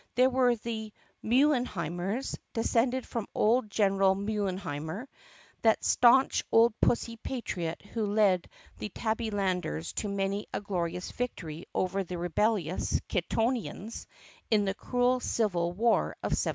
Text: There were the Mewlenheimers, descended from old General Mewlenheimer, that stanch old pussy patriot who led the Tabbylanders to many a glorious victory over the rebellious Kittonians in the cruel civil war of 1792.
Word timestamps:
There 0.15 0.31
were 0.31 0.55
the 0.55 0.91
Mewlenheimers, 1.23 2.35
descended 2.53 3.05
from 3.05 3.27
old 3.35 3.69
General 3.69 4.15
Mewlenheimer, 4.15 5.05
that 5.61 5.83
stanch 5.85 6.43
old 6.51 6.73
pussy 6.81 7.17
patriot 7.17 7.83
who 7.93 8.07
led 8.07 8.49
the 8.79 8.89
Tabbylanders 8.89 9.93
to 9.97 10.09
many 10.09 10.47
a 10.55 10.59
glorious 10.59 11.11
victory 11.11 11.67
over 11.75 12.03
the 12.03 12.17
rebellious 12.17 12.99
Kittonians 13.09 14.07
in 14.49 14.65
the 14.65 14.73
cruel 14.73 15.19
civil 15.19 15.71
war 15.71 16.15
of 16.23 16.31
1792. 16.31 16.49